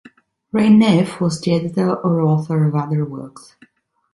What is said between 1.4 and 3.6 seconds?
editor or author of other works.